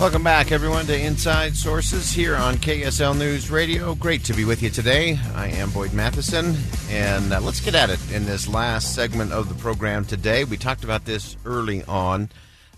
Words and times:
Welcome 0.00 0.24
back, 0.24 0.50
everyone, 0.50 0.86
to 0.86 0.98
Inside 0.98 1.54
Sources 1.54 2.10
here 2.10 2.34
on 2.34 2.54
KSL 2.56 3.18
News 3.18 3.50
Radio. 3.50 3.94
Great 3.94 4.24
to 4.24 4.32
be 4.32 4.46
with 4.46 4.62
you 4.62 4.70
today. 4.70 5.18
I 5.34 5.48
am 5.48 5.68
Boyd 5.72 5.92
Matheson, 5.92 6.56
and 6.88 7.34
uh, 7.34 7.40
let's 7.42 7.60
get 7.60 7.74
at 7.74 7.90
it 7.90 8.00
in 8.10 8.24
this 8.24 8.48
last 8.48 8.94
segment 8.94 9.30
of 9.30 9.50
the 9.50 9.54
program 9.56 10.06
today. 10.06 10.44
We 10.44 10.56
talked 10.56 10.84
about 10.84 11.04
this 11.04 11.36
early 11.44 11.84
on. 11.84 12.30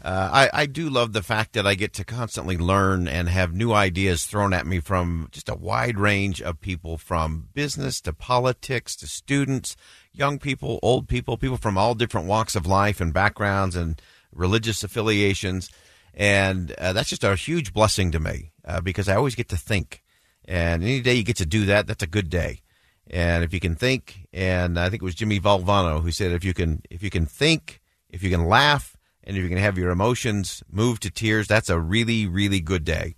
Uh, 0.04 0.48
I, 0.52 0.62
I 0.62 0.66
do 0.66 0.90
love 0.90 1.12
the 1.12 1.22
fact 1.22 1.52
that 1.52 1.64
I 1.64 1.76
get 1.76 1.92
to 1.92 2.04
constantly 2.04 2.58
learn 2.58 3.06
and 3.06 3.28
have 3.28 3.54
new 3.54 3.72
ideas 3.72 4.24
thrown 4.24 4.52
at 4.52 4.66
me 4.66 4.80
from 4.80 5.28
just 5.30 5.48
a 5.48 5.54
wide 5.54 5.98
range 5.98 6.42
of 6.42 6.60
people, 6.60 6.98
from 6.98 7.50
business 7.54 8.00
to 8.00 8.12
politics 8.12 8.96
to 8.96 9.06
students, 9.06 9.76
young 10.12 10.40
people, 10.40 10.80
old 10.82 11.06
people, 11.06 11.36
people 11.36 11.56
from 11.56 11.78
all 11.78 11.94
different 11.94 12.26
walks 12.26 12.56
of 12.56 12.66
life 12.66 13.00
and 13.00 13.14
backgrounds 13.14 13.76
and 13.76 14.02
religious 14.34 14.82
affiliations. 14.82 15.70
And 16.14 16.72
uh, 16.72 16.92
that's 16.92 17.08
just 17.08 17.24
a 17.24 17.34
huge 17.34 17.72
blessing 17.72 18.10
to 18.12 18.20
me 18.20 18.52
uh, 18.64 18.80
because 18.80 19.08
I 19.08 19.16
always 19.16 19.34
get 19.34 19.48
to 19.50 19.56
think. 19.56 20.02
And 20.44 20.82
any 20.82 21.00
day 21.00 21.14
you 21.14 21.22
get 21.22 21.36
to 21.36 21.46
do 21.46 21.66
that, 21.66 21.86
that's 21.86 22.02
a 22.02 22.08
good 22.08 22.28
day. 22.28 22.60
And 23.08 23.44
if 23.44 23.52
you 23.52 23.60
can 23.60 23.74
think, 23.74 24.26
and 24.32 24.78
I 24.78 24.88
think 24.88 25.02
it 25.02 25.04
was 25.04 25.14
Jimmy 25.14 25.40
Valvano 25.40 26.02
who 26.02 26.10
said, 26.10 26.32
if 26.32 26.44
you 26.44 26.54
can, 26.54 26.82
if 26.90 27.02
you 27.02 27.10
can 27.10 27.26
think, 27.26 27.80
if 28.10 28.22
you 28.22 28.30
can 28.30 28.46
laugh, 28.46 28.96
and 29.24 29.36
if 29.36 29.42
you 29.42 29.48
can 29.48 29.58
have 29.58 29.78
your 29.78 29.90
emotions 29.90 30.62
move 30.70 31.00
to 31.00 31.10
tears, 31.10 31.46
that's 31.46 31.68
a 31.68 31.78
really, 31.78 32.26
really 32.26 32.60
good 32.60 32.84
day. 32.84 33.14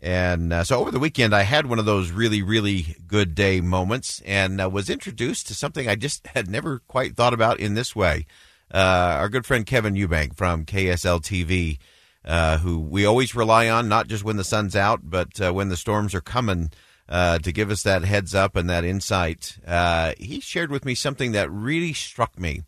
And 0.00 0.52
uh, 0.52 0.62
so 0.62 0.78
over 0.78 0.92
the 0.92 1.00
weekend, 1.00 1.34
I 1.34 1.42
had 1.42 1.66
one 1.66 1.80
of 1.80 1.84
those 1.84 2.12
really, 2.12 2.40
really 2.40 2.96
good 3.06 3.34
day 3.34 3.60
moments 3.60 4.22
and 4.24 4.60
uh, 4.60 4.70
was 4.70 4.88
introduced 4.88 5.48
to 5.48 5.54
something 5.54 5.88
I 5.88 5.96
just 5.96 6.26
had 6.28 6.48
never 6.48 6.80
quite 6.86 7.16
thought 7.16 7.34
about 7.34 7.58
in 7.58 7.74
this 7.74 7.96
way. 7.96 8.26
Uh, 8.72 9.16
our 9.18 9.28
good 9.28 9.46
friend 9.46 9.66
Kevin 9.66 9.94
Eubank 9.94 10.36
from 10.36 10.64
KSL 10.64 11.20
TV 11.20 11.78
uh, 12.24 12.58
who 12.58 12.78
we 12.78 13.04
always 13.04 13.34
rely 13.34 13.68
on, 13.68 13.88
not 13.88 14.08
just 14.08 14.24
when 14.24 14.36
the 14.36 14.44
sun's 14.44 14.76
out, 14.76 15.00
but 15.04 15.40
uh, 15.40 15.52
when 15.52 15.68
the 15.68 15.76
storms 15.76 16.14
are 16.14 16.20
coming. 16.20 16.70
Uh, 17.10 17.38
to 17.38 17.52
give 17.52 17.70
us 17.70 17.82
that 17.84 18.04
heads 18.04 18.34
up 18.34 18.54
and 18.54 18.68
that 18.68 18.84
insight, 18.84 19.56
uh, 19.66 20.12
he 20.18 20.40
shared 20.40 20.70
with 20.70 20.84
me 20.84 20.94
something 20.94 21.32
that 21.32 21.50
really 21.50 21.94
struck 21.94 22.38
me. 22.38 22.60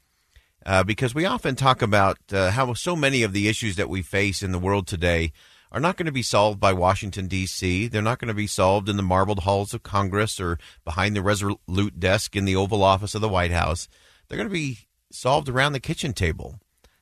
Uh, 0.65 0.83
because 0.83 1.15
we 1.15 1.27
often 1.27 1.55
talk 1.55 1.83
about 1.83 2.17
uh, 2.33 2.51
how 2.51 2.73
so 2.73 2.97
many 2.97 3.23
of 3.23 3.35
the 3.35 3.49
issues 3.49 3.77
that 3.77 3.91
we 3.91 4.01
face 4.01 4.43
in 4.43 4.53
the 4.53 4.59
world 4.59 4.87
today 4.87 5.31
are 5.73 5.81
not 5.81 5.97
going 5.97 6.07
to 6.07 6.13
be 6.13 6.23
solved 6.23 6.59
by 6.59 6.73
Washington, 6.73 7.29
D.C. 7.29 7.89
They're 7.89 8.03
not 8.03 8.19
going 8.19 8.29
to 8.29 8.35
be 8.35 8.47
solved 8.47 8.89
in 8.89 8.97
the 8.97 9.03
marbled 9.03 9.41
halls 9.41 9.73
of 9.73 9.83
Congress 9.83 10.41
or 10.41 10.59
behind 10.85 11.15
the 11.15 11.23
resolute 11.23 12.01
desk 12.01 12.35
in 12.35 12.45
the 12.45 12.57
Oval 12.57 12.83
Office 12.83 13.15
of 13.15 13.21
the 13.21 13.29
White 13.29 13.53
House. 13.53 13.89
They're 14.29 14.39
going 14.39 14.49
to 14.49 14.53
be 14.53 14.79
solved 15.13 15.49
around 15.49 15.73
the 15.73 15.81
kitchen 15.81 16.13
table. 16.13 16.59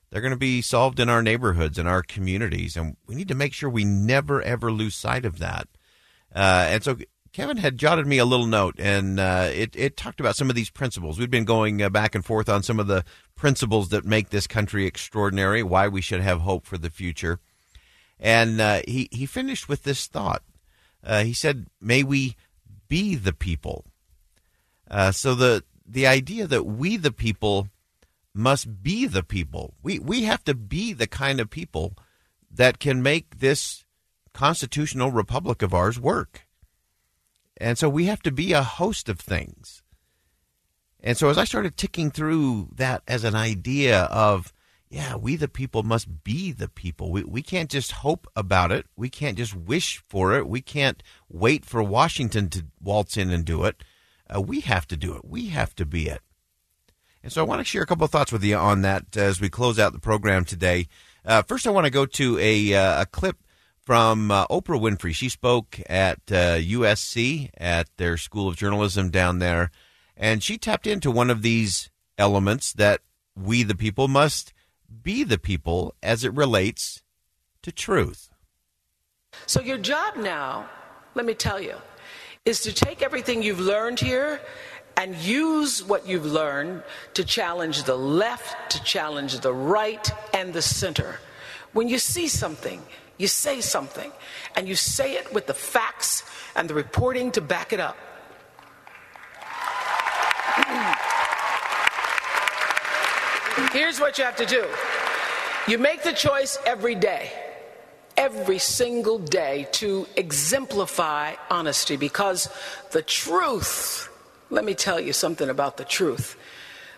They're 0.09 0.21
going 0.21 0.31
to 0.31 0.37
be 0.37 0.61
solved 0.61 0.99
in 0.99 1.09
our 1.09 1.21
neighborhoods 1.21 1.77
and 1.77 1.87
our 1.87 2.01
communities, 2.01 2.75
and 2.75 2.97
we 3.05 3.15
need 3.15 3.27
to 3.27 3.35
make 3.35 3.53
sure 3.53 3.69
we 3.69 3.85
never 3.85 4.41
ever 4.41 4.71
lose 4.71 4.95
sight 4.95 5.25
of 5.25 5.39
that. 5.39 5.67
Uh, 6.33 6.67
and 6.69 6.83
so 6.83 6.97
Kevin 7.31 7.57
had 7.57 7.77
jotted 7.77 8.07
me 8.07 8.17
a 8.17 8.25
little 8.25 8.47
note, 8.47 8.75
and 8.79 9.19
uh, 9.19 9.49
it 9.51 9.75
it 9.75 9.95
talked 9.95 10.19
about 10.19 10.35
some 10.35 10.49
of 10.49 10.55
these 10.55 10.71
principles. 10.71 11.19
We've 11.19 11.29
been 11.29 11.45
going 11.45 11.81
uh, 11.81 11.89
back 11.89 12.15
and 12.15 12.25
forth 12.25 12.49
on 12.49 12.63
some 12.63 12.79
of 12.79 12.87
the 12.87 13.03
principles 13.35 13.89
that 13.89 14.03
make 14.03 14.29
this 14.29 14.47
country 14.47 14.85
extraordinary, 14.85 15.61
why 15.61 15.87
we 15.87 16.01
should 16.01 16.21
have 16.21 16.41
hope 16.41 16.65
for 16.65 16.77
the 16.77 16.89
future. 16.89 17.39
And 18.19 18.59
uh, 18.59 18.81
he 18.87 19.09
he 19.11 19.25
finished 19.25 19.69
with 19.69 19.83
this 19.83 20.07
thought. 20.07 20.41
Uh, 21.03 21.23
he 21.23 21.33
said, 21.33 21.67
"May 21.79 22.03
we 22.03 22.35
be 22.87 23.15
the 23.15 23.33
people." 23.33 23.85
Uh, 24.89 25.11
so 25.11 25.35
the 25.35 25.63
the 25.85 26.07
idea 26.07 26.47
that 26.47 26.63
we 26.63 26.97
the 26.97 27.11
people 27.11 27.67
must 28.39 28.81
be 28.81 29.05
the 29.05 29.23
people. 29.23 29.75
We 29.83 29.99
we 29.99 30.23
have 30.23 30.43
to 30.45 30.55
be 30.55 30.93
the 30.93 31.07
kind 31.07 31.39
of 31.39 31.49
people 31.49 31.95
that 32.49 32.79
can 32.79 33.03
make 33.03 33.39
this 33.39 33.85
constitutional 34.33 35.11
republic 35.11 35.61
of 35.61 35.73
ours 35.73 35.99
work. 35.99 36.47
And 37.57 37.77
so 37.77 37.89
we 37.89 38.05
have 38.05 38.21
to 38.23 38.31
be 38.31 38.53
a 38.53 38.63
host 38.63 39.09
of 39.09 39.19
things. 39.19 39.83
And 41.01 41.17
so 41.17 41.29
as 41.29 41.37
I 41.37 41.43
started 41.43 41.77
ticking 41.77 42.09
through 42.11 42.69
that 42.75 43.03
as 43.07 43.23
an 43.23 43.35
idea 43.35 44.03
of 44.03 44.53
yeah, 44.89 45.15
we 45.15 45.35
the 45.35 45.47
people 45.47 45.83
must 45.83 46.23
be 46.23 46.51
the 46.51 46.67
people. 46.67 47.11
We 47.11 47.23
we 47.23 47.43
can't 47.43 47.69
just 47.69 47.91
hope 47.91 48.27
about 48.35 48.71
it. 48.71 48.87
We 48.95 49.09
can't 49.09 49.37
just 49.37 49.55
wish 49.55 50.01
for 50.09 50.35
it. 50.35 50.47
We 50.47 50.61
can't 50.61 51.03
wait 51.29 51.63
for 51.63 51.83
Washington 51.83 52.49
to 52.49 52.65
waltz 52.81 53.15
in 53.15 53.29
and 53.29 53.45
do 53.45 53.65
it. 53.65 53.83
Uh, 54.33 54.41
we 54.41 54.61
have 54.61 54.87
to 54.87 54.97
do 54.97 55.15
it. 55.15 55.25
We 55.25 55.47
have 55.47 55.75
to 55.75 55.85
be 55.85 56.07
it. 56.07 56.21
And 57.23 57.31
so 57.31 57.41
I 57.41 57.47
want 57.47 57.59
to 57.59 57.65
share 57.65 57.81
a 57.81 57.85
couple 57.85 58.05
of 58.05 58.11
thoughts 58.11 58.31
with 58.31 58.43
you 58.43 58.55
on 58.55 58.81
that 58.83 59.17
as 59.17 59.41
we 59.41 59.49
close 59.49 59.77
out 59.77 59.93
the 59.93 59.99
program 59.99 60.45
today. 60.45 60.87
Uh, 61.25 61.41
first, 61.41 61.67
I 61.67 61.71
want 61.71 61.85
to 61.85 61.91
go 61.91 62.05
to 62.05 62.39
a, 62.39 62.73
uh, 62.73 63.01
a 63.01 63.05
clip 63.05 63.37
from 63.81 64.31
uh, 64.31 64.47
Oprah 64.47 64.79
Winfrey. 64.79 65.13
She 65.13 65.29
spoke 65.29 65.79
at 65.89 66.25
USC 66.27 67.47
uh, 67.47 67.49
at 67.57 67.89
their 67.97 68.17
School 68.17 68.47
of 68.47 68.55
Journalism 68.55 69.09
down 69.09 69.39
there, 69.39 69.69
and 70.15 70.41
she 70.41 70.57
tapped 70.57 70.87
into 70.87 71.11
one 71.11 71.29
of 71.29 71.41
these 71.41 71.89
elements 72.17 72.71
that 72.73 73.01
we, 73.35 73.63
the 73.63 73.75
people, 73.75 74.07
must 74.07 74.53
be 75.03 75.23
the 75.23 75.37
people 75.37 75.95
as 76.01 76.23
it 76.23 76.33
relates 76.33 77.01
to 77.63 77.71
truth. 77.71 78.29
So, 79.45 79.61
your 79.61 79.77
job 79.77 80.15
now, 80.15 80.69
let 81.15 81.25
me 81.25 81.33
tell 81.33 81.59
you, 81.59 81.75
is 82.45 82.61
to 82.61 82.73
take 82.73 83.01
everything 83.01 83.43
you've 83.43 83.59
learned 83.59 83.99
here 83.99 84.41
and 84.99 85.15
use 85.15 85.81
what 85.81 86.05
you've 86.05 86.25
learned 86.25 86.83
to 87.13 87.23
challenge 87.23 87.83
the 87.83 87.95
left, 87.95 88.69
to 88.69 88.83
challenge 88.83 89.39
the 89.39 89.53
right, 89.53 90.11
and 90.33 90.53
the 90.53 90.61
center. 90.61 91.21
When 91.71 91.87
you 91.87 91.97
see 91.97 92.27
something, 92.27 92.81
you 93.17 93.27
say 93.27 93.61
something, 93.61 94.11
and 94.57 94.67
you 94.67 94.75
say 94.75 95.13
it 95.13 95.33
with 95.33 95.47
the 95.47 95.53
facts 95.53 96.23
and 96.53 96.69
the 96.69 96.73
reporting 96.73 97.31
to 97.31 97.39
back 97.39 97.71
it 97.71 97.79
up. 97.79 97.95
Here's 103.71 104.01
what 104.01 104.17
you 104.17 104.25
have 104.25 104.35
to 104.35 104.45
do 104.45 104.67
you 105.65 105.77
make 105.77 106.03
the 106.03 106.11
choice 106.11 106.57
every 106.65 106.95
day, 106.95 107.31
every 108.17 108.59
single 108.59 109.17
day, 109.17 109.65
to 109.71 110.07
exemplify 110.17 111.35
honesty 111.49 111.95
because 111.95 112.49
the 112.91 113.01
truth 113.01 114.08
let 114.49 114.65
me 114.65 114.73
tell 114.73 114.99
you 114.99 115.13
something 115.13 115.49
about 115.49 115.77
the 115.77 115.85
truth. 115.85 116.37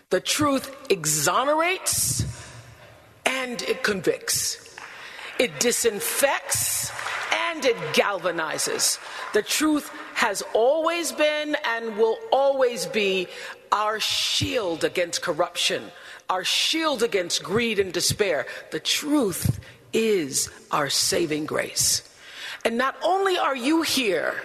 The 0.10 0.22
truth 0.22 0.76
exonerates 0.90 2.26
and 3.26 3.62
it 3.62 3.84
convicts, 3.84 4.76
it 5.40 5.60
disinfects 5.60 6.92
and 7.34 7.66
it 7.66 7.78
galvanizes. 7.94 9.00
The 9.34 9.42
truth 9.42 9.92
has 10.16 10.44
always 10.54 11.12
been 11.12 11.56
and 11.66 11.98
will 11.98 12.18
always 12.32 12.86
be 12.86 13.28
our 13.72 14.00
shield 14.00 14.84
against 14.84 15.22
corruption, 15.22 15.84
our 16.30 16.44
shield 16.44 17.04
against 17.04 17.44
greed 17.44 17.80
and 17.80 17.94
despair. 17.94 18.46
The 18.72 18.80
truth 18.80 19.60
is 19.94 20.50
our 20.72 20.90
saving 20.90 21.46
grace. 21.46 22.08
And 22.64 22.78
not 22.78 22.96
only 23.04 23.38
are 23.38 23.56
you 23.56 23.82
here, 23.82 24.36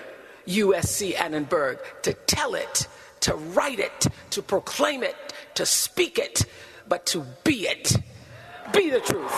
USC 0.47 1.15
Annenberg, 1.15 1.79
to 2.03 2.13
tell 2.13 2.55
it, 2.55 2.89
to 3.21 3.35
write 3.35 3.79
it, 3.79 4.07
to 4.31 4.43
proclaim 4.43 5.03
it, 5.03 5.17
to 5.55 5.67
speak 5.67 6.19
it, 6.19 6.47
but 6.89 7.07
to 7.07 7.25
be 7.45 7.67
it. 7.67 7.97
Be 8.73 8.91
the 8.91 9.01
truth. 9.01 9.33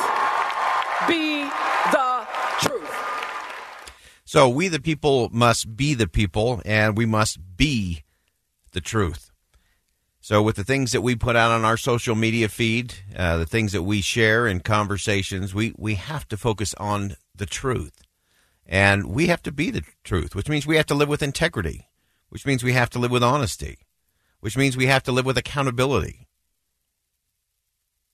Be 1.07 1.43
the 1.93 2.27
truth. 2.61 3.09
So 4.25 4.49
we, 4.49 4.69
the 4.69 4.81
people, 4.81 5.31
must 5.33 5.77
be 5.77 5.95
the 5.95 6.09
people, 6.09 6.61
and 6.65 6.97
we 6.97 7.07
must 7.07 7.39
be 7.57 8.05
the 8.73 8.81
truth. 8.81 9.31
So, 10.21 10.43
with 10.43 10.57
the 10.57 10.65
things 10.65 10.93
that 10.93 11.01
we 11.01 11.17
put 11.17 11.37
out 11.37 11.53
on 11.53 11.65
our 11.65 11.79
social 11.79 12.15
media 12.15 12.51
feed, 12.51 12.93
uh, 13.17 13.39
the 13.39 13.47
things 13.47 13.73
that 13.73 13.85
we 13.85 14.03
share 14.03 14.47
in 14.47 14.61
conversations, 14.61 15.55
we, 15.55 15.73
we 15.79 15.95
have 15.95 16.29
to 16.29 16.37
focus 16.37 16.75
on 16.75 17.15
the 17.35 17.47
truth. 17.47 18.03
And 18.69 19.07
we 19.07 19.29
have 19.29 19.43
to 19.45 19.53
be 19.53 19.71
the 19.71 19.83
truth, 20.05 20.35
which 20.35 20.49
means 20.49 20.67
we 20.67 20.77
have 20.77 20.87
to 20.87 20.95
live 20.95 21.09
with 21.09 21.23
integrity, 21.23 21.89
which 22.29 22.45
means 22.45 22.63
we 22.63 22.75
have 22.75 22.91
to 22.91 22.99
live 22.99 23.11
with 23.11 23.23
honesty, 23.23 23.79
which 24.41 24.59
means 24.59 24.77
we 24.77 24.87
have 24.87 25.03
to 25.05 25.13
live 25.13 25.25
with 25.25 25.39
accountability. 25.39 26.29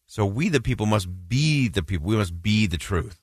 So, 0.06 0.24
we, 0.24 0.48
the 0.48 0.60
people, 0.60 0.86
must 0.86 1.28
be 1.28 1.66
the 1.66 1.82
people. 1.82 2.06
We 2.06 2.16
must 2.16 2.40
be 2.40 2.66
the 2.66 2.76
truth. 2.76 3.18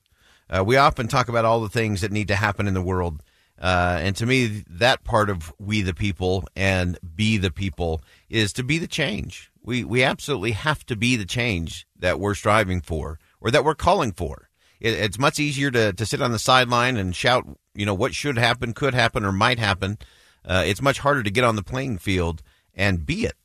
Uh, 0.50 0.62
we 0.62 0.76
often 0.76 1.08
talk 1.08 1.28
about 1.28 1.46
all 1.46 1.60
the 1.60 1.70
things 1.70 2.02
that 2.02 2.12
need 2.12 2.28
to 2.28 2.36
happen 2.36 2.68
in 2.68 2.74
the 2.74 2.82
world. 2.82 3.22
Uh, 3.58 3.98
and 4.02 4.16
to 4.16 4.26
me, 4.26 4.64
that 4.68 5.04
part 5.04 5.30
of 5.30 5.52
we 5.58 5.80
the 5.80 5.94
people 5.94 6.44
and 6.54 6.98
be 7.14 7.38
the 7.38 7.50
people 7.50 8.02
is 8.28 8.52
to 8.54 8.64
be 8.64 8.76
the 8.76 8.88
change. 8.88 9.50
We 9.62 9.84
we 9.84 10.02
absolutely 10.02 10.52
have 10.52 10.84
to 10.86 10.96
be 10.96 11.16
the 11.16 11.24
change 11.24 11.86
that 11.96 12.18
we're 12.18 12.34
striving 12.34 12.80
for 12.80 13.20
or 13.40 13.50
that 13.52 13.64
we're 13.64 13.76
calling 13.76 14.12
for. 14.12 14.50
It, 14.82 14.94
it's 14.94 15.18
much 15.18 15.38
easier 15.38 15.70
to, 15.70 15.92
to 15.92 16.04
sit 16.04 16.20
on 16.20 16.32
the 16.32 16.38
sideline 16.38 16.96
and 16.96 17.14
shout, 17.14 17.46
you 17.74 17.86
know, 17.86 17.94
what 17.94 18.14
should 18.14 18.36
happen, 18.36 18.74
could 18.74 18.94
happen, 18.94 19.24
or 19.24 19.32
might 19.32 19.60
happen. 19.60 19.96
Uh, 20.44 20.64
it's 20.66 20.82
much 20.82 20.98
harder 20.98 21.22
to 21.22 21.30
get 21.30 21.44
on 21.44 21.56
the 21.56 21.62
playing 21.62 21.98
field 21.98 22.42
and 22.74 23.06
be 23.06 23.24
it. 23.24 23.36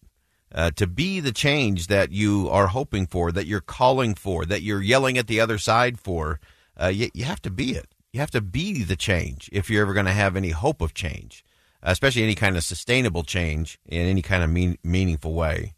Uh, 0.53 0.71
to 0.71 0.87
be 0.87 1.19
the 1.19 1.33
change 1.33 1.87
that 1.87 2.11
you 2.11 2.49
are 2.49 2.67
hoping 2.67 3.05
for, 3.05 3.31
that 3.31 3.45
you're 3.45 3.61
calling 3.61 4.15
for, 4.15 4.45
that 4.45 4.61
you're 4.61 4.81
yelling 4.81 5.17
at 5.17 5.27
the 5.27 5.39
other 5.39 5.57
side 5.57 5.99
for 5.99 6.39
uh, 6.81 6.87
you, 6.87 7.09
you 7.13 7.25
have 7.25 7.41
to 7.41 7.51
be 7.51 7.71
it. 7.71 7.93
You 8.13 8.21
have 8.21 8.31
to 8.31 8.41
be 8.41 8.83
the 8.83 8.95
change 8.95 9.49
if 9.51 9.69
you're 9.69 9.81
ever 9.81 9.93
going 9.93 10.05
to 10.05 10.11
have 10.13 10.35
any 10.35 10.51
hope 10.51 10.81
of 10.81 10.93
change, 10.93 11.43
especially 11.83 12.23
any 12.23 12.33
kind 12.33 12.55
of 12.55 12.63
sustainable 12.63 13.23
change 13.23 13.77
in 13.85 14.07
any 14.07 14.21
kind 14.21 14.41
of 14.41 14.49
mean, 14.49 14.77
meaningful 14.83 15.33
way. 15.33 15.75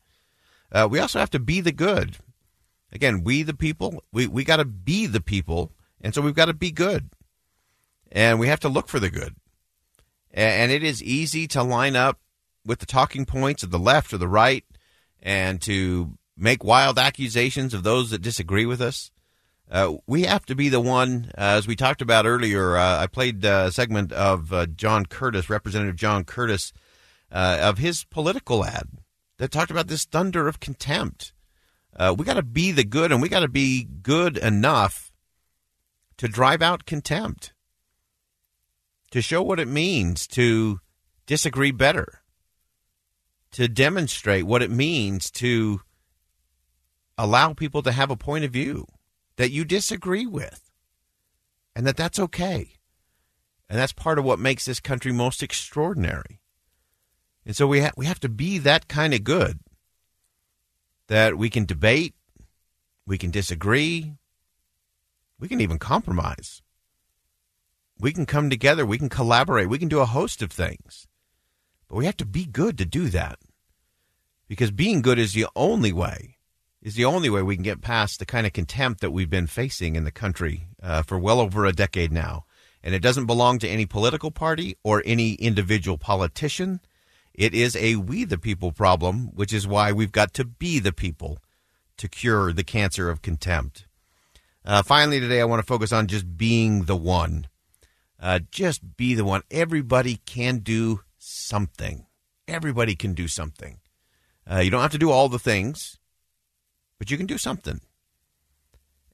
Uh, 0.72 0.88
we 0.90 1.00
also 1.00 1.20
have 1.20 1.32
to 1.32 1.40
be 1.40 1.62
the 1.62 1.72
good. 1.72 2.18
Again, 2.92 3.24
we 3.24 3.44
the 3.44 3.54
people, 3.54 4.04
we, 4.12 4.28
we 4.28 4.44
got 4.44 4.58
to 4.58 4.66
be 4.66 5.06
the 5.06 5.22
people, 5.22 5.72
and 6.02 6.14
so 6.14 6.22
we've 6.22 6.34
got 6.36 6.46
to 6.46 6.54
be 6.54 6.72
good. 6.72 7.10
And 8.12 8.40
we 8.40 8.48
have 8.48 8.60
to 8.62 8.70
look 8.70 8.88
for 8.88 9.00
the 9.00 9.12
good. 9.12 9.36
And, 10.32 10.64
and 10.64 10.72
it 10.72 10.84
is 10.84 11.04
easy 11.04 11.48
to 11.50 11.62
line 11.64 11.96
up 11.96 12.20
with 12.66 12.80
the 12.80 12.86
talking 12.86 13.26
points 13.26 13.64
of 13.64 13.72
the 13.72 13.80
left 13.80 14.14
or 14.14 14.18
the 14.18 14.28
right 14.28 14.66
and 15.22 15.62
to 15.62 16.18
make 16.36 16.64
wild 16.64 16.98
accusations 16.98 17.74
of 17.74 17.84
those 17.84 18.10
that 18.10 18.22
disagree 18.22 18.66
with 18.66 18.82
us. 18.82 19.12
Uh, 19.70 19.98
we 20.08 20.24
have 20.24 20.46
to 20.48 20.56
be 20.56 20.70
the 20.70 20.80
one, 20.80 21.32
uh, 21.38 21.58
as 21.58 21.68
we 21.68 21.76
talked 21.76 22.02
about 22.02 22.26
earlier. 22.26 22.76
Uh, 22.76 23.04
I 23.04 23.08
played 23.08 23.46
a 23.46 23.72
segment 23.72 24.12
of 24.12 24.52
uh, 24.52 24.66
John 24.66 25.06
Curtis, 25.06 25.50
Representative 25.50 25.96
John 25.96 26.24
Curtis, 26.24 26.74
uh, 27.32 27.60
of 27.62 27.78
his 27.78 28.04
political 28.06 28.66
ad 28.66 28.88
that 29.38 29.52
talked 29.52 29.70
about 29.70 29.88
this 29.88 30.06
thunder 30.06 30.48
of 30.48 30.60
contempt. 30.60 31.34
Uh, 31.96 32.16
we 32.18 32.26
got 32.26 32.36
to 32.36 32.44
be 32.44 32.72
the 32.72 32.84
good, 32.84 33.12
and 33.12 33.22
we 33.22 33.30
got 33.30 33.42
to 33.42 33.48
be 33.48 33.84
good 33.84 34.38
enough 34.38 35.12
to 36.18 36.28
drive 36.28 36.62
out 36.62 36.86
contempt, 36.86 37.54
to 39.12 39.22
show 39.22 39.42
what 39.42 39.60
it 39.60 39.68
means 39.68 40.28
to 40.28 40.80
disagree 41.26 41.72
better, 41.72 42.22
to 43.52 43.68
demonstrate 43.68 44.46
what 44.46 44.62
it 44.62 44.70
means 44.70 45.32
to 45.32 45.82
allow 47.18 47.54
people 47.54 47.82
to 47.82 47.92
have 47.92 48.12
a 48.12 48.16
point 48.16 48.46
of 48.46 48.52
view 48.52 48.86
that 49.38 49.52
you 49.52 49.66
disagree 49.66 50.26
with, 50.26 50.72
and 51.76 51.86
that 51.88 51.98
that's 51.98 52.20
okay. 52.20 52.74
And 53.70 53.78
that's 53.78 53.94
part 53.94 54.18
of 54.18 54.26
what 54.26 54.40
makes 54.40 54.66
this 54.66 54.80
country 54.80 55.12
most 55.12 55.44
extraordinary. 55.44 56.42
And 57.46 57.56
so 57.56 57.68
we 57.68 57.82
ha- 57.82 57.92
we 57.96 58.08
have 58.08 58.20
to 58.22 58.30
be 58.30 58.58
that 58.58 58.88
kind 58.88 59.14
of 59.14 59.24
good 59.24 59.60
that 61.10 61.38
we 61.38 61.50
can 61.50 61.66
debate, 61.66 62.16
we 63.06 63.18
can 63.18 63.30
disagree, 63.30 64.14
we 65.40 65.48
can 65.48 65.62
even 65.62 65.78
compromise. 65.78 66.62
We 68.00 68.14
can 68.14 68.26
come 68.26 68.50
together, 68.50 68.86
we 68.86 68.98
can 68.98 69.10
collaborate, 69.10 69.68
we 69.68 69.80
can 69.80 69.90
do 69.90 70.00
a 70.00 70.06
host 70.06 70.42
of 70.42 70.52
things. 70.52 71.08
But 71.90 71.98
we 71.98 72.06
have 72.06 72.18
to 72.18 72.26
be 72.26 72.46
good 72.46 72.78
to 72.78 72.86
do 72.86 73.10
that. 73.10 73.38
Because 74.48 74.72
being 74.72 75.02
good 75.02 75.20
is 75.20 75.34
the 75.34 75.48
only 75.56 75.92
way 75.92 76.38
is 76.82 76.96
the 76.96 77.06
only 77.06 77.30
way 77.30 77.42
we 77.42 77.56
can 77.56 77.64
get 77.64 77.82
past 77.82 78.20
the 78.20 78.26
kind 78.26 78.48
of 78.48 78.54
contempt 78.54 79.02
that 79.02 79.12
we've 79.12 79.30
been 79.30 79.48
facing 79.48 79.96
in 79.96 80.06
the 80.06 80.12
country 80.12 80.68
uh, 80.82 81.02
for 81.02 81.20
well 81.20 81.40
over 81.40 81.66
a 81.66 81.74
decade 81.74 82.12
now. 82.12 82.46
And 82.82 82.96
it 82.96 83.02
doesn't 83.02 83.26
belong 83.26 83.60
to 83.60 83.68
any 83.68 83.86
political 83.86 84.32
party 84.32 84.78
or 84.84 85.04
any 85.06 85.34
individual 85.34 85.98
politician. 85.98 86.80
It 87.34 87.54
is 87.54 87.76
a 87.76 87.96
we 87.96 88.26
the 88.26 88.38
people 88.38 88.72
problem, 88.72 89.28
which 89.34 89.54
is 89.54 89.68
why 89.68 89.92
we've 89.92 90.12
got 90.12 90.34
to 90.36 90.46
be 90.46 90.80
the 90.80 90.92
people 90.92 91.40
to 91.98 92.08
cure 92.08 92.54
the 92.54 92.64
cancer 92.64 93.10
of 93.10 93.22
contempt. 93.22 93.86
Uh, 94.66 94.84
finally, 94.84 95.20
today 95.20 95.42
I 95.42 95.46
want 95.46 95.62
to 95.62 95.68
focus 95.68 95.92
on 95.92 96.08
just 96.08 96.38
being 96.38 96.84
the 96.84 96.96
one. 96.96 97.48
Uh, 98.20 98.40
just 98.52 98.98
be 98.98 99.14
the 99.14 99.24
one. 99.24 99.42
Everybody 99.50 100.20
can 100.26 100.60
do 100.60 101.02
something. 101.18 102.06
Everybody 102.48 102.96
can 102.96 103.14
do 103.14 103.28
something. 103.28 103.80
Uh, 104.50 104.60
you 104.60 104.70
don't 104.70 104.82
have 104.82 104.92
to 104.92 104.98
do 104.98 105.12
all 105.12 105.30
the 105.30 105.40
things 105.40 106.00
but 107.00 107.10
you 107.10 107.18
can 107.18 107.26
do 107.26 107.38
something. 107.40 107.80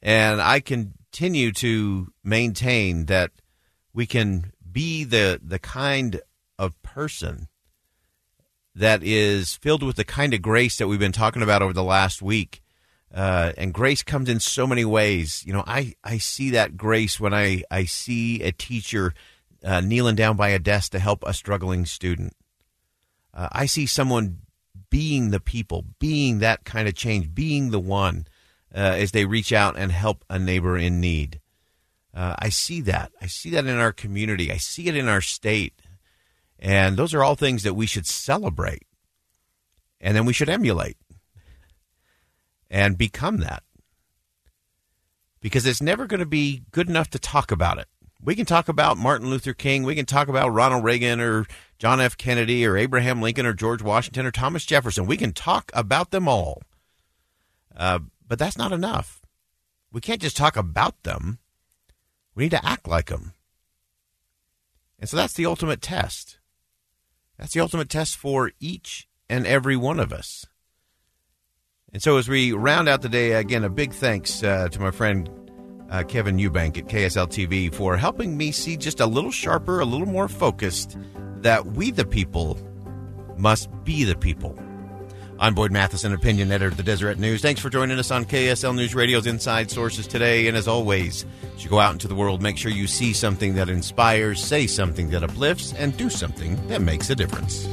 And 0.02 0.42
I 0.42 0.60
continue 0.60 1.52
to 1.54 2.12
maintain 2.24 3.06
that 3.06 3.32
we 3.94 4.06
can 4.06 4.52
be 4.70 5.06
the 5.06 5.40
the 5.42 5.60
kind 5.60 6.20
of 6.60 6.82
person 6.82 7.48
that 8.76 9.02
is 9.04 9.56
filled 9.56 9.84
with 9.84 9.96
the 9.96 10.04
kind 10.04 10.34
of 10.34 10.42
grace 10.42 10.78
that 10.78 10.88
we've 10.88 11.00
been 11.00 11.12
talking 11.12 11.42
about 11.42 11.62
over 11.62 11.74
the 11.74 11.84
last 11.84 12.22
week. 12.22 12.62
Uh, 13.14 13.54
and 13.58 13.74
grace 13.74 14.04
comes 14.04 14.28
in 14.28 14.42
so 14.42 14.68
many 14.68 14.84
ways. 14.84 15.44
You 15.46 15.54
know, 15.54 15.64
I, 15.66 15.96
I 16.04 16.18
see 16.18 16.50
that 16.52 16.76
grace 16.76 17.18
when 17.18 17.34
I, 17.34 17.64
I 17.72 17.86
see 17.86 18.44
a 18.44 18.52
teacher 18.52 19.14
uh, 19.64 19.80
kneeling 19.80 20.16
down 20.16 20.36
by 20.36 20.50
a 20.50 20.60
desk 20.60 20.92
to 20.92 21.00
help 21.00 21.24
a 21.26 21.34
struggling 21.34 21.86
student. 21.86 22.36
Uh, 23.34 23.48
I 23.52 23.66
see 23.66 23.86
someone 23.86 24.40
being 24.90 25.32
the 25.32 25.40
people, 25.40 25.86
being 26.00 26.40
that 26.40 26.66
kind 26.66 26.88
of 26.88 26.96
change, 26.96 27.34
being 27.34 27.72
the 27.72 27.80
one 27.80 28.28
uh, 28.74 28.80
as 28.80 29.12
they 29.12 29.26
reach 29.26 29.54
out 29.54 29.78
and 29.78 29.92
help 29.92 30.26
a 30.30 30.38
neighbor 30.38 30.78
in 30.78 31.00
need. 31.00 31.40
Uh, 32.14 32.36
I 32.40 32.50
see 32.50 32.82
that. 32.82 33.12
I 33.22 33.28
see 33.28 33.50
that 33.52 33.66
in 33.66 33.78
our 33.78 33.92
community. 33.92 34.52
I 34.52 34.58
see 34.58 34.88
it 34.88 34.96
in 34.96 35.08
our 35.08 35.22
state. 35.22 35.74
And 36.60 36.98
those 36.98 37.14
are 37.14 37.24
all 37.24 37.36
things 37.36 37.64
that 37.64 37.74
we 37.74 37.86
should 37.86 38.06
celebrate. 38.06 38.84
And 40.00 40.16
then 40.16 40.26
we 40.26 40.34
should 40.34 40.50
emulate 40.50 40.98
and 42.70 42.98
become 42.98 43.38
that. 43.38 43.64
Because 45.42 45.66
it's 45.66 45.82
never 45.82 46.08
going 46.08 46.20
to 46.20 46.26
be 46.26 46.64
good 46.72 46.90
enough 46.90 47.10
to 47.12 47.20
talk 47.20 47.52
about 47.52 47.78
it. 47.78 47.88
We 48.22 48.36
can 48.36 48.46
talk 48.46 48.68
about 48.68 48.98
Martin 48.98 49.30
Luther 49.30 49.54
King. 49.54 49.84
We 49.84 49.94
can 49.94 50.08
talk 50.08 50.28
about 50.28 50.54
Ronald 50.54 50.84
Reagan 50.84 51.22
or 51.22 51.46
John 51.78 52.02
F. 52.02 52.18
Kennedy 52.18 52.66
or 52.66 52.78
Abraham 52.78 53.22
Lincoln 53.22 53.46
or 53.46 53.54
George 53.54 53.84
Washington 53.84 54.26
or 54.26 54.32
Thomas 54.32 54.66
Jefferson. 54.66 55.06
We 55.06 55.18
can 55.18 55.32
talk 55.32 55.70
about 55.74 56.10
them 56.10 56.28
all. 56.28 56.64
Uh, 57.76 58.00
but 58.28 58.40
that's 58.40 58.58
not 58.58 58.72
enough. 58.72 59.22
We 59.92 60.02
can't 60.02 60.22
just 60.22 60.38
talk 60.38 60.58
about 60.58 61.04
them. 61.04 61.38
We 62.34 62.46
need 62.46 62.52
to 62.52 62.66
act 62.66 62.88
like 62.88 63.08
them. 63.08 63.34
And 65.00 65.10
so 65.10 65.18
that's 65.18 65.34
the 65.34 65.46
ultimate 65.46 65.82
test. 65.82 66.40
That's 67.38 67.54
the 67.54 67.60
ultimate 67.60 67.90
test 67.90 68.16
for 68.16 68.52
each 68.60 69.08
and 69.30 69.46
every 69.46 69.76
one 69.76 70.00
of 70.00 70.14
us. 70.14 70.46
And 71.94 72.02
so 72.02 72.18
as 72.18 72.28
we 72.28 72.52
round 72.52 72.90
out 72.90 73.02
the 73.02 73.10
day, 73.10 73.34
again, 73.34 73.64
a 73.64 73.70
big 73.70 73.94
thanks 73.94 74.44
uh, 74.44 74.68
to 74.70 74.80
my 74.80 74.92
friend 74.92 75.30
uh, 75.90 76.04
Kevin 76.04 76.38
Eubank 76.38 76.78
at 76.78 76.88
KSL 76.88 77.28
TV 77.28 77.74
for 77.74 77.96
helping 77.96 78.36
me 78.36 78.52
see 78.52 78.76
just 78.76 79.00
a 79.00 79.06
little 79.06 79.32
sharper, 79.32 79.80
a 79.80 79.86
little 79.86 80.08
more 80.08 80.28
focused 80.28 80.98
that 81.38 81.66
we, 81.66 81.92
the 81.92 82.06
people, 82.06 82.58
must 83.38 83.70
be 83.84 84.04
the 84.04 84.16
people. 84.16 84.58
I'm 85.38 85.54
Boyd 85.54 85.72
Matheson, 85.72 86.14
opinion 86.14 86.50
editor 86.50 86.70
of 86.70 86.78
the 86.78 86.84
Deseret 86.84 87.20
News. 87.20 87.42
Thanks 87.42 87.60
for 87.60 87.70
joining 87.70 88.00
us 88.00 88.10
on 88.10 88.24
KSL 88.24 88.74
News 88.74 88.96
Radio's 88.96 89.28
Inside 89.28 89.70
Sources 89.70 90.08
today. 90.08 90.48
And 90.48 90.56
as 90.56 90.66
always, 90.66 91.26
as 91.56 91.64
you 91.64 91.70
go 91.70 91.80
out 91.80 91.92
into 91.92 92.08
the 92.08 92.16
world, 92.16 92.42
make 92.42 92.58
sure 92.58 92.72
you 92.72 92.88
see 92.88 93.12
something 93.12 93.56
that 93.56 93.68
inspires, 93.68 94.42
say 94.42 94.66
something 94.66 95.10
that 95.10 95.24
uplifts, 95.24 95.74
and 95.74 95.96
do 95.98 96.10
something 96.10 96.56
that 96.68 96.82
makes 96.82 97.10
a 97.10 97.16
difference. 97.16 97.68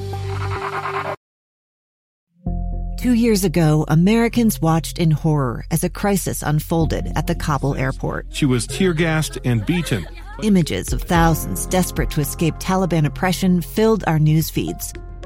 Two 2.99 3.15
years 3.15 3.45
ago, 3.45 3.85
Americans 3.87 4.61
watched 4.61 4.99
in 4.99 5.13
horror 5.13 5.65
as 5.71 5.85
a 5.85 5.89
crisis 5.89 6.43
unfolded 6.43 7.13
at 7.15 7.29
the 7.29 7.35
Kabul 7.35 7.77
airport. 7.77 8.27
She 8.31 8.47
was 8.47 8.67
tear 8.67 8.93
gassed 8.93 9.39
and 9.45 9.65
beaten. 9.65 10.07
Images 10.43 10.93
of 10.93 11.03
thousands 11.03 11.67
desperate 11.67 12.11
to 12.11 12.21
escape 12.21 12.55
Taliban 12.55 13.07
oppression 13.07 13.61
filled 13.61 14.03
our 14.09 14.19
news 14.19 14.51
feeds. 14.51 14.93